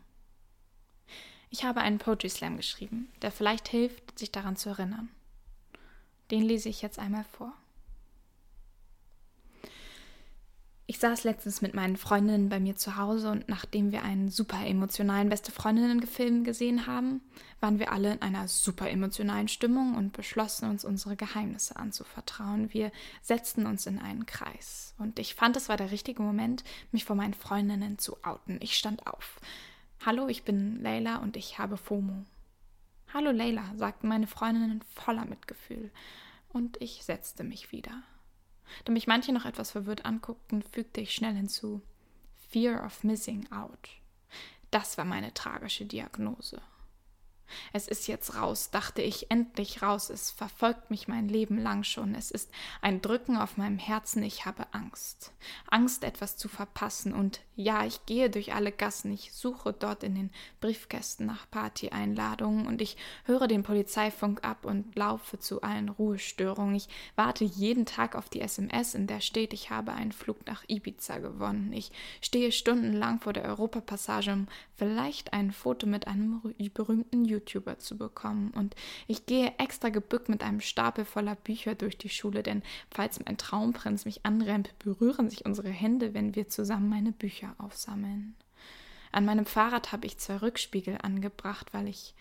Ich 1.51 1.65
habe 1.65 1.81
einen 1.81 1.99
Poetry 1.99 2.29
Slam 2.29 2.57
geschrieben, 2.57 3.09
der 3.23 3.31
vielleicht 3.31 3.69
hilft, 3.69 4.19
sich 4.19 4.33
daran 4.33 4.57
zu 4.57 4.69
erinnern. 4.69 5.09
Den 6.31 6.43
lese 6.43 6.69
ich 6.69 6.83
jetzt 6.83 6.99
einmal 6.99 7.25
vor. 7.25 7.55
Ich 10.91 11.01
saß 11.01 11.25
letztens 11.25 11.61
mit 11.61 11.75
meinen 11.75 11.99
Freundinnen 11.99 12.49
bei 12.49 12.59
mir 12.59 12.75
zu 12.75 12.97
Hause 12.97 13.31
und 13.31 13.47
nachdem 13.47 13.93
wir 13.93 14.05
einen 14.05 14.31
super 14.31 14.67
emotionalen 14.67 15.29
Beste 15.29 15.53
Freundinnen-Film 15.53 16.45
gesehen 16.45 16.87
haben, 16.87 17.21
waren 17.61 17.79
wir 17.79 17.93
alle 17.93 18.15
in 18.15 18.23
einer 18.23 18.49
super 18.49 18.89
emotionalen 18.89 19.49
Stimmung 19.49 19.97
und 19.97 20.15
beschlossen 20.15 20.71
uns 20.71 20.87
unsere 20.87 21.15
Geheimnisse 21.15 21.77
anzuvertrauen. 21.77 22.73
Wir 22.73 22.91
setzten 23.21 23.67
uns 23.67 23.85
in 23.85 23.99
einen 23.99 24.25
Kreis 24.25 24.95
und 24.97 25.19
ich 25.19 25.35
fand, 25.35 25.59
es 25.59 25.69
war 25.69 25.77
der 25.77 25.91
richtige 25.91 26.23
Moment, 26.23 26.65
mich 26.91 27.05
vor 27.05 27.17
meinen 27.17 27.35
Freundinnen 27.35 27.99
zu 27.99 28.25
outen. 28.25 28.59
Ich 28.63 28.79
stand 28.79 29.07
auf. 29.07 29.43
Hallo, 30.07 30.27
ich 30.29 30.45
bin 30.45 30.81
Leila 30.83 31.17
und 31.19 31.37
ich 31.37 31.59
habe 31.59 31.77
FOMO. 31.77 32.25
Hallo 33.13 33.31
Leila, 33.31 33.75
sagten 33.77 34.09
meine 34.09 34.27
Freundinnen 34.27 34.83
voller 34.95 35.27
Mitgefühl 35.27 35.91
und 36.49 36.81
ich 36.81 37.05
setzte 37.05 37.45
mich 37.45 37.73
wieder. 37.73 38.05
Da 38.85 38.93
mich 38.93 39.07
manche 39.07 39.33
noch 39.33 39.45
etwas 39.45 39.71
verwirrt 39.71 40.05
anguckten, 40.05 40.63
fügte 40.63 41.01
ich 41.01 41.15
schnell 41.15 41.35
hinzu 41.35 41.83
Fear 42.51 42.85
of 42.85 43.05
Missing 43.05 43.51
Out. 43.53 43.91
Das 44.71 44.99
war 44.99 45.05
meine 45.05 45.35
tragische 45.35 45.87
Diagnose. 45.87 46.61
Es 47.73 47.89
ist 47.89 48.09
jetzt 48.09 48.35
raus, 48.35 48.71
dachte 48.71 49.03
ich, 49.03 49.31
endlich 49.31 49.83
raus. 49.83 50.11
Es 50.11 50.31
verfolgt 50.31 50.91
mich 50.91 51.09
mein 51.09 51.29
Leben 51.29 51.59
lang 51.59 51.83
schon. 51.83 52.15
Es 52.15 52.31
ist 52.31 52.51
ein 52.83 53.01
Drücken 53.01 53.37
auf 53.37 53.57
meinem 53.57 53.79
Herzen. 53.79 54.23
Ich 54.23 54.45
habe 54.45 54.67
Angst. 54.73 55.33
Angst, 55.71 56.05
etwas 56.05 56.37
zu 56.37 56.49
verpassen. 56.49 57.13
Und 57.13 57.41
ja, 57.59 57.85
ich 57.85 58.07
gehe 58.07 58.31
durch 58.31 58.55
alle 58.55 58.71
Gassen. 58.71 59.13
Ich 59.13 59.33
suche 59.33 59.73
dort 59.73 60.05
in 60.05 60.15
den 60.15 60.31
Briefkästen 60.61 61.27
nach 61.27 61.51
Party-Einladungen 61.51 62.69
und 62.69 62.81
ich 62.81 62.97
höre 63.25 63.49
den 63.49 63.65
Polizeifunk 63.65 64.45
ab 64.45 64.65
und 64.65 64.95
laufe 64.95 65.41
zu 65.41 65.61
allen 65.63 65.89
Ruhestörungen. 65.89 66.77
Ich 66.77 66.89
warte 67.17 67.45
jeden 67.45 67.85
Tag 67.85 68.15
auf 68.15 68.29
die 68.29 68.43
SMS, 68.43 68.95
in 68.95 69.09
der 69.09 69.21
steht, 69.21 69.53
ich 69.53 69.71
habe 69.71 69.93
einen 69.93 70.13
Flug 70.13 70.47
nach 70.47 70.63
Ibiza 70.69 71.19
gewonnen. 71.19 71.73
Ich 71.73 71.91
stehe 72.21 72.53
stundenlang 72.53 73.19
vor 73.19 73.33
der 73.33 73.43
Europapassage, 73.43 74.33
um 74.33 74.47
vielleicht 74.77 75.33
ein 75.33 75.51
Foto 75.51 75.89
mit 75.89 76.07
einem 76.07 76.41
berühmten 76.75 77.25
YouTuber 77.25 77.81
zu 77.81 77.99
bekommen. 77.99 78.53
Und 78.55 78.77
ich 79.09 79.27
gehe 79.27 79.53
extra 79.59 79.89
gebückt 79.89 80.29
mit 80.29 80.45
einem 80.45 80.61
Stapel 80.61 81.05
voller 81.05 81.35
Bücher 81.35 81.75
durch 81.75 81.99
die 81.99 82.09
Schule, 82.09 82.45
denn 82.45 82.63
falls 82.89 83.19
mein 83.25 83.37
Traumprinz 83.37 84.05
mich 84.05 84.25
anrennt, 84.25 84.79
berühren 84.79 85.29
sich 85.29 85.45
unsere 85.45 85.71
Hände, 85.71 86.15
wenn 86.15 86.37
wir 86.37 86.49
zusammen 86.49 86.89
meine 86.89 87.11
Bücher 87.11 87.48
aufsammeln. 87.59 88.37
An 89.13 89.25
meinem 89.25 89.47
Fahrrad 89.47 89.93
habe 89.93 90.07
ich 90.07 90.19
zwei 90.19 90.37
Rückspiegel 90.37 90.99
angebracht, 91.03 91.73
weil 91.73 91.89
ich 91.89 92.15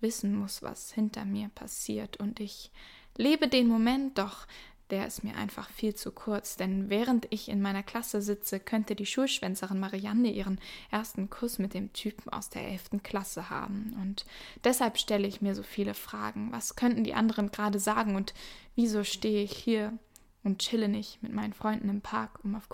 wissen 0.00 0.36
muss, 0.36 0.62
was 0.62 0.92
hinter 0.92 1.24
mir 1.24 1.48
passiert. 1.48 2.18
Und 2.18 2.40
ich 2.40 2.70
lebe 3.16 3.48
den 3.48 3.68
Moment, 3.68 4.18
doch 4.18 4.46
der 4.90 5.06
ist 5.06 5.24
mir 5.24 5.34
einfach 5.36 5.68
viel 5.68 5.94
zu 5.94 6.12
kurz, 6.12 6.56
denn 6.56 6.88
während 6.90 7.26
ich 7.30 7.48
in 7.48 7.60
meiner 7.60 7.82
Klasse 7.82 8.22
sitze, 8.22 8.60
könnte 8.60 8.94
die 8.94 9.06
Schulschwänzerin 9.06 9.80
Marianne 9.80 10.30
ihren 10.30 10.60
ersten 10.92 11.28
Kuss 11.28 11.58
mit 11.58 11.74
dem 11.74 11.92
Typen 11.92 12.32
aus 12.32 12.50
der 12.50 12.68
elften 12.68 13.02
Klasse 13.02 13.50
haben. 13.50 13.96
Und 14.00 14.24
deshalb 14.62 14.98
stelle 14.98 15.26
ich 15.26 15.40
mir 15.40 15.56
so 15.56 15.64
viele 15.64 15.94
Fragen. 15.94 16.52
Was 16.52 16.76
könnten 16.76 17.02
die 17.02 17.14
anderen 17.14 17.50
gerade 17.50 17.80
sagen 17.80 18.14
und 18.14 18.32
wieso 18.76 19.02
stehe 19.02 19.42
ich 19.42 19.56
hier 19.56 19.98
und 20.44 20.60
chille 20.60 20.88
nicht 20.88 21.20
mit 21.20 21.32
meinen 21.32 21.52
Freunden 21.52 21.88
im 21.88 22.00
Park, 22.00 22.44
um 22.44 22.54
auf 22.54 22.68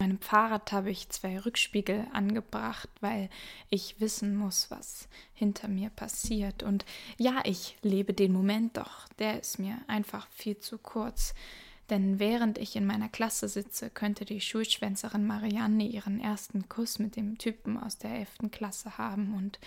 meinem 0.00 0.18
Fahrrad 0.18 0.72
habe 0.72 0.90
ich 0.90 1.10
zwei 1.10 1.38
Rückspiegel 1.38 2.06
angebracht, 2.12 2.88
weil 3.00 3.28
ich 3.68 4.00
wissen 4.00 4.34
muss, 4.34 4.70
was 4.70 5.08
hinter 5.34 5.68
mir 5.68 5.90
passiert. 5.90 6.62
Und 6.62 6.84
ja, 7.18 7.42
ich 7.44 7.76
lebe 7.82 8.14
den 8.14 8.32
Moment, 8.32 8.76
doch 8.76 9.06
der 9.18 9.38
ist 9.38 9.58
mir 9.58 9.78
einfach 9.86 10.26
viel 10.30 10.58
zu 10.58 10.78
kurz. 10.78 11.34
Denn 11.90 12.18
während 12.18 12.56
ich 12.56 12.76
in 12.76 12.86
meiner 12.86 13.08
Klasse 13.08 13.48
sitze, 13.48 13.90
könnte 13.90 14.24
die 14.24 14.40
Schulschwänzerin 14.40 15.26
Marianne 15.26 15.84
ihren 15.84 16.20
ersten 16.20 16.68
Kuss 16.68 16.98
mit 16.98 17.16
dem 17.16 17.36
Typen 17.36 17.76
aus 17.76 17.98
der 17.98 18.12
elften 18.12 18.50
Klasse 18.50 18.96
haben. 18.96 19.34
Und 19.34 19.58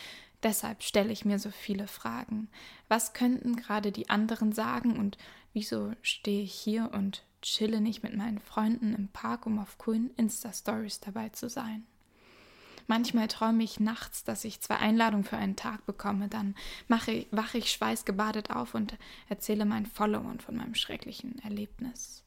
deshalb 0.41 0.83
stelle 0.83 1.11
ich 1.11 1.25
mir 1.25 1.37
so 1.37 1.51
viele 1.51 1.87
Fragen. 1.87 2.49
Was 2.87 3.13
könnten 3.13 3.57
gerade 3.57 3.91
die 3.91 4.09
anderen 4.09 4.53
sagen 4.53 4.97
und 4.97 5.17
wieso 5.53 5.91
stehe 6.01 6.43
ich 6.43 6.53
hier 6.53 6.91
und 6.93 7.23
chille 7.43 7.81
nicht 7.81 8.01
mit 8.01 8.15
meinen 8.15 8.39
Freunden 8.39 8.95
im 8.95 9.09
Park, 9.09 9.45
um 9.45 9.59
auf 9.59 9.77
coolen 9.77 10.09
Insta-Stories 10.15 10.99
dabei 11.01 11.29
zu 11.29 11.49
sein. 11.49 11.85
Manchmal 12.87 13.27
träume 13.27 13.63
ich 13.63 13.79
nachts, 13.79 14.23
dass 14.23 14.43
ich 14.43 14.59
zwei 14.59 14.75
Einladungen 14.75 15.23
für 15.23 15.37
einen 15.37 15.55
Tag 15.55 15.85
bekomme. 15.85 16.27
Dann 16.27 16.55
mache, 16.87 17.25
wache 17.31 17.57
ich 17.57 17.71
schweißgebadet 17.71 18.51
auf 18.51 18.75
und 18.75 18.97
erzähle 19.29 19.65
meinen 19.65 19.85
Followern 19.85 20.39
von 20.39 20.57
meinem 20.57 20.75
schrecklichen 20.75 21.39
Erlebnis. 21.39 22.23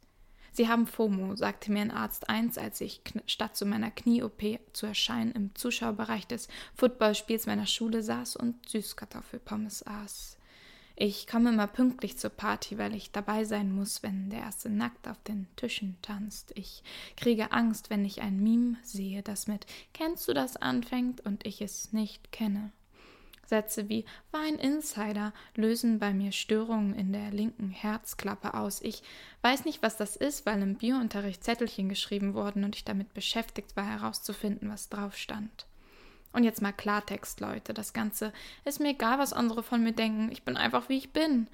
Sie 0.53 0.69
haben 0.69 0.87
FOMO, 0.87 1.37
sagte 1.37 1.71
mir 1.71 1.83
ein 1.83 1.91
Arzt 1.91 2.31
eins, 2.31 2.57
als 2.57 2.81
ich 2.81 3.03
statt 3.27 3.57
zu 3.57 3.67
meiner 3.67 3.91
Knie-OP 3.91 4.59
zu 4.73 4.87
erscheinen 4.87 5.33
im 5.33 5.55
Zuschauerbereich 5.55 6.27
des 6.27 6.49
Footballspiels 6.75 7.45
meiner 7.45 7.67
Schule 7.67 8.03
saß 8.03 8.37
und 8.37 8.67
Süßkartoffelpommes 8.67 9.87
aß. 9.87 10.39
Ich 10.99 11.27
komme 11.27 11.51
immer 11.51 11.67
pünktlich 11.67 12.17
zur 12.17 12.31
Party, 12.31 12.79
weil 12.79 12.95
ich 12.95 13.13
dabei 13.13 13.45
sein 13.45 13.71
muss, 13.71 14.03
wenn 14.03 14.31
der 14.31 14.41
erste 14.41 14.71
nackt 14.71 15.07
auf 15.07 15.23
den 15.25 15.47
Tischen 15.55 15.99
tanzt. 16.01 16.53
Ich 16.55 16.83
kriege 17.19 17.53
Angst, 17.53 17.91
wenn 17.91 18.03
ich 18.07 18.23
ein 18.23 18.43
Meme 18.43 18.79
sehe, 18.83 19.23
das 19.23 19.47
mit 19.47 19.67
Kennst 19.93 20.27
du 20.27 20.33
das 20.33 20.57
anfängt 20.57 21.21
und 21.21 21.45
ich 21.45 21.61
es 21.61 21.93
nicht 21.93 22.33
kenne. 22.33 22.73
Sätze 23.45 23.91
wie 23.91 24.07
war 24.33 24.41
ein 24.41 24.57
Insider 24.57 25.35
lösen 25.55 25.99
bei 25.99 26.15
mir 26.15 26.33
Störungen 26.33 26.95
in 26.95 27.13
der 27.13 27.31
linken 27.31 27.69
Herzklappe 27.69 28.55
aus. 28.55 28.81
Ich 28.81 29.03
weiß 29.43 29.67
nicht, 29.67 29.83
was 29.83 29.99
das 29.99 30.17
ist, 30.17 30.47
weil 30.47 30.63
im 30.63 30.77
Biounterricht 30.77 31.45
Zettelchen 31.45 31.91
geschrieben 31.91 32.33
wurden 32.33 32.65
und 32.65 32.75
ich 32.75 32.85
damit 32.85 33.13
beschäftigt 33.13 33.77
war, 33.77 33.85
herauszufinden, 33.85 34.71
was 34.71 34.89
drauf 34.89 35.15
stand. 35.15 35.67
Und 36.37 36.45
jetzt 36.45 36.61
mal 36.61 36.73
Klartext, 36.73 37.41
Leute. 37.41 37.73
Das 37.73 37.95
Ganze 37.95 38.31
ist 38.67 38.79
mir 38.79 38.91
egal, 38.91 39.19
was 39.19 39.33
andere 39.33 39.63
von 39.63 39.83
mir 39.83 39.93
denken. 39.93 40.31
Ich 40.31 40.43
bin 40.43 40.59
einfach, 40.59 40.91
wie 40.91 40.99
ich 40.99 41.15
bin. 41.15 41.49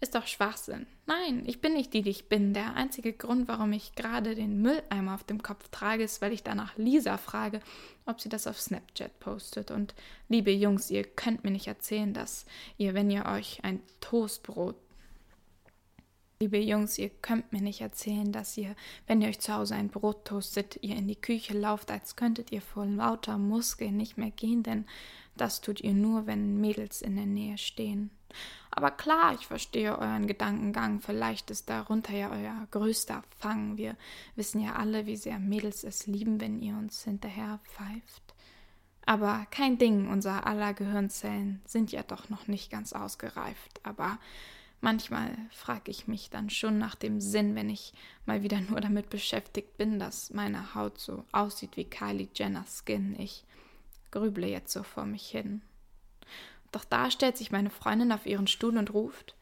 Ist 0.00 0.16
doch 0.16 0.26
Schwachsinn. 0.26 0.88
Nein, 1.06 1.44
ich 1.46 1.60
bin 1.60 1.74
nicht 1.74 1.94
die, 1.94 2.02
die 2.02 2.10
ich 2.10 2.28
bin. 2.28 2.52
Der 2.52 2.74
einzige 2.74 3.12
Grund, 3.12 3.46
warum 3.46 3.72
ich 3.72 3.94
gerade 3.94 4.34
den 4.34 4.60
Mülleimer 4.60 5.14
auf 5.14 5.22
dem 5.22 5.40
Kopf 5.40 5.68
trage, 5.68 6.02
ist, 6.02 6.20
weil 6.20 6.32
ich 6.32 6.42
danach 6.42 6.76
Lisa 6.76 7.16
frage, 7.16 7.60
ob 8.06 8.20
sie 8.20 8.28
das 8.28 8.48
auf 8.48 8.60
Snapchat 8.60 9.20
postet. 9.20 9.70
Und 9.70 9.94
liebe 10.28 10.50
Jungs, 10.50 10.90
ihr 10.90 11.04
könnt 11.04 11.44
mir 11.44 11.52
nicht 11.52 11.68
erzählen, 11.68 12.12
dass 12.12 12.44
ihr, 12.76 12.92
wenn 12.92 13.12
ihr 13.12 13.26
euch 13.26 13.62
ein 13.62 13.80
Toastbrot 14.00 14.74
Liebe 16.40 16.58
Jungs, 16.58 16.98
ihr 16.98 17.10
könnt 17.10 17.52
mir 17.52 17.62
nicht 17.62 17.80
erzählen, 17.80 18.32
dass 18.32 18.56
ihr, 18.56 18.74
wenn 19.06 19.22
ihr 19.22 19.28
euch 19.28 19.38
zu 19.38 19.54
Hause 19.54 19.76
ein 19.76 19.88
Brot 19.88 20.24
toastet, 20.24 20.78
ihr 20.82 20.96
in 20.96 21.06
die 21.06 21.20
Küche 21.20 21.56
lauft, 21.56 21.90
als 21.90 22.16
könntet 22.16 22.50
ihr 22.50 22.60
vor 22.60 22.86
lauter 22.86 23.38
Muskeln 23.38 23.96
nicht 23.96 24.18
mehr 24.18 24.32
gehen, 24.32 24.62
denn 24.62 24.84
das 25.36 25.60
tut 25.60 25.80
ihr 25.80 25.94
nur, 25.94 26.26
wenn 26.26 26.60
Mädels 26.60 27.02
in 27.02 27.16
der 27.16 27.26
Nähe 27.26 27.56
stehen. 27.56 28.10
Aber 28.70 28.90
klar, 28.90 29.34
ich 29.38 29.46
verstehe 29.46 29.96
euren 29.96 30.26
Gedankengang. 30.26 31.00
Vielleicht 31.00 31.50
ist 31.52 31.70
darunter 31.70 32.12
ja 32.12 32.30
euer 32.32 32.66
größter 32.72 33.22
Fang. 33.38 33.76
Wir 33.76 33.96
wissen 34.34 34.60
ja 34.60 34.74
alle, 34.74 35.06
wie 35.06 35.16
sehr 35.16 35.38
Mädels 35.38 35.84
es 35.84 36.08
lieben, 36.08 36.40
wenn 36.40 36.60
ihr 36.60 36.76
uns 36.76 37.04
hinterher 37.04 37.60
pfeift. 37.64 38.34
Aber 39.06 39.46
kein 39.50 39.78
Ding, 39.78 40.08
unser 40.08 40.46
aller 40.46 40.74
Gehirnzellen 40.74 41.62
sind 41.66 41.92
ja 41.92 42.02
doch 42.02 42.30
noch 42.30 42.48
nicht 42.48 42.70
ganz 42.70 42.92
ausgereift. 42.92 43.80
Aber 43.84 44.18
Manchmal 44.84 45.30
frage 45.50 45.90
ich 45.90 46.08
mich 46.08 46.28
dann 46.28 46.50
schon 46.50 46.76
nach 46.76 46.94
dem 46.94 47.18
Sinn, 47.18 47.54
wenn 47.54 47.70
ich 47.70 47.94
mal 48.26 48.42
wieder 48.42 48.60
nur 48.60 48.82
damit 48.82 49.08
beschäftigt 49.08 49.78
bin, 49.78 49.98
dass 49.98 50.28
meine 50.28 50.74
Haut 50.74 50.98
so 50.98 51.24
aussieht 51.32 51.78
wie 51.78 51.86
Kylie 51.86 52.28
Jenner's 52.34 52.82
Skin. 52.84 53.18
Ich 53.18 53.44
grüble 54.10 54.46
jetzt 54.46 54.74
so 54.74 54.82
vor 54.82 55.06
mich 55.06 55.26
hin. 55.26 55.62
Doch 56.70 56.84
da 56.84 57.10
stellt 57.10 57.38
sich 57.38 57.50
meine 57.50 57.70
Freundin 57.70 58.12
auf 58.12 58.26
ihren 58.26 58.46
Stuhl 58.46 58.76
und 58.76 58.92
ruft 58.92 59.34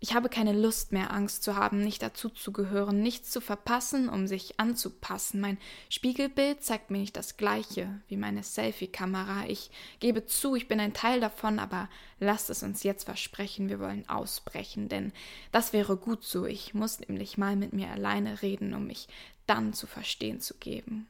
ich 0.00 0.14
habe 0.14 0.28
keine 0.28 0.52
Lust 0.52 0.92
mehr, 0.92 1.12
Angst 1.12 1.42
zu 1.42 1.56
haben, 1.56 1.82
nicht 1.82 2.02
dazuzugehören, 2.02 3.02
nichts 3.02 3.30
zu 3.30 3.40
verpassen, 3.40 4.08
um 4.08 4.28
sich 4.28 4.60
anzupassen. 4.60 5.40
Mein 5.40 5.58
Spiegelbild 5.88 6.62
zeigt 6.62 6.90
mir 6.90 6.98
nicht 6.98 7.16
das 7.16 7.36
Gleiche 7.36 8.00
wie 8.06 8.16
meine 8.16 8.44
Selfie-Kamera. 8.44 9.46
Ich 9.48 9.70
gebe 9.98 10.24
zu, 10.24 10.54
ich 10.54 10.68
bin 10.68 10.78
ein 10.78 10.94
Teil 10.94 11.20
davon, 11.20 11.58
aber 11.58 11.88
lasst 12.20 12.48
es 12.48 12.62
uns 12.62 12.84
jetzt 12.84 13.04
versprechen, 13.04 13.68
wir 13.68 13.80
wollen 13.80 14.08
ausbrechen, 14.08 14.88
denn 14.88 15.12
das 15.50 15.72
wäre 15.72 15.96
gut 15.96 16.22
so. 16.22 16.46
Ich 16.46 16.74
muss 16.74 17.00
nämlich 17.00 17.36
mal 17.36 17.56
mit 17.56 17.72
mir 17.72 17.90
alleine 17.90 18.40
reden, 18.40 18.74
um 18.74 18.86
mich 18.86 19.08
dann 19.46 19.72
zu 19.72 19.88
verstehen 19.88 20.40
zu 20.40 20.54
geben. 20.54 21.08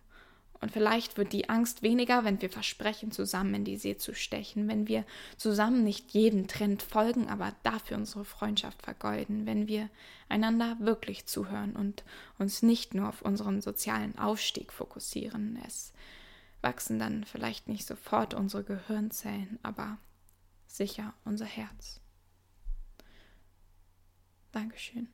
Und 0.61 0.73
vielleicht 0.73 1.17
wird 1.17 1.33
die 1.33 1.49
Angst 1.49 1.83
weniger, 1.83 2.25
wenn 2.25 2.43
wir 2.43 2.51
versprechen, 2.51 3.13
zusammen 3.13 3.55
in 3.55 3.65
die 3.65 3.77
See 3.77 3.97
zu 3.97 4.15
stechen, 4.15 4.67
wenn 4.69 4.89
wir 4.89 5.05
zusammen 5.37 5.85
nicht 5.85 6.11
jeden 6.11 6.49
Trend 6.49 6.83
folgen, 6.83 7.29
aber 7.29 7.55
dafür 7.63 7.97
unsere 7.97 8.25
Freundschaft 8.25 8.83
vergeuden, 8.83 9.47
wenn 9.47 9.69
wir 9.69 9.89
einander 10.29 10.77
wirklich 10.81 11.27
zuhören 11.27 11.77
und 11.77 12.03
uns 12.39 12.63
nicht 12.63 12.95
nur 12.95 13.09
auf 13.09 13.23
unseren 13.23 13.61
sozialen 13.61 14.19
Aufstieg 14.19 14.73
fokussieren. 14.73 15.59
Es 15.65 15.93
wachsen 16.61 16.99
dann 16.99 17.25
vielleicht 17.25 17.69
nicht 17.69 17.87
sofort 17.87 18.35
unsere 18.35 18.65
Gehirnzellen, 18.65 19.61
aber 19.63 19.99
sicher 20.67 21.15
unser 21.25 21.47
Herz. 21.47 22.01
Dankeschön. 24.51 25.09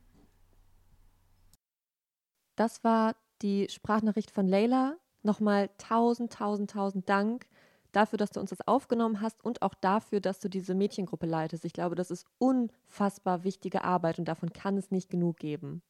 Das 2.57 2.83
war 2.83 3.17
die 3.43 3.69
Sprachnachricht 3.69 4.31
von 4.31 4.49
Leila 4.49 4.97
Nochmal 5.25 5.71
tausend, 5.78 6.33
tausend, 6.33 6.71
tausend 6.71 7.09
Dank 7.09 7.47
dafür, 7.93 8.19
dass 8.19 8.31
du 8.31 8.40
uns 8.40 8.50
das 8.50 8.66
aufgenommen 8.66 9.21
hast 9.21 9.45
und 9.45 9.62
auch 9.62 9.75
dafür, 9.75 10.21
dass 10.21 10.38
du 10.38 10.49
diese 10.49 10.75
Mädchengruppe 10.75 11.26
leitest. 11.26 11.64
Ich 11.64 11.73
glaube, 11.73 11.95
das 11.95 12.11
ist 12.11 12.26
unfassbar 12.38 13.43
wichtige 13.43 13.85
Arbeit 13.85 14.19
und 14.19 14.26
davon 14.26 14.52
kann 14.52 14.76
es 14.76 14.90
nicht 14.90 15.09
genug 15.09 15.38
geben. 15.38 15.83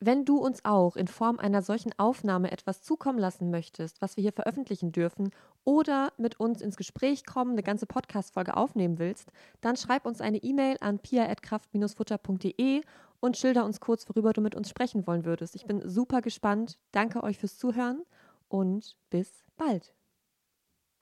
Wenn 0.00 0.24
du 0.24 0.36
uns 0.36 0.64
auch 0.64 0.94
in 0.94 1.08
Form 1.08 1.40
einer 1.40 1.60
solchen 1.60 1.92
Aufnahme 1.98 2.52
etwas 2.52 2.82
zukommen 2.82 3.18
lassen 3.18 3.50
möchtest, 3.50 4.00
was 4.00 4.16
wir 4.16 4.22
hier 4.22 4.32
veröffentlichen 4.32 4.92
dürfen, 4.92 5.30
oder 5.64 6.12
mit 6.18 6.38
uns 6.38 6.62
ins 6.62 6.76
Gespräch 6.76 7.26
kommen, 7.26 7.52
eine 7.52 7.64
ganze 7.64 7.86
Podcast-Folge 7.86 8.56
aufnehmen 8.56 8.98
willst, 9.00 9.32
dann 9.60 9.76
schreib 9.76 10.06
uns 10.06 10.20
eine 10.20 10.38
E-Mail 10.38 10.76
an 10.80 11.00
pia.kraft-futter.de 11.00 12.82
und 13.20 13.36
schilder 13.36 13.64
uns 13.64 13.80
kurz, 13.80 14.08
worüber 14.08 14.32
du 14.32 14.40
mit 14.40 14.54
uns 14.54 14.68
sprechen 14.68 15.06
wollen 15.06 15.24
würdest. 15.24 15.54
Ich 15.54 15.66
bin 15.66 15.86
super 15.88 16.22
gespannt. 16.22 16.78
Danke 16.92 17.22
euch 17.22 17.38
fürs 17.38 17.58
Zuhören 17.58 18.04
und 18.48 18.96
bis 19.10 19.44
bald. 19.56 19.94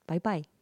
Bye 0.07 0.19
bye. 0.19 0.56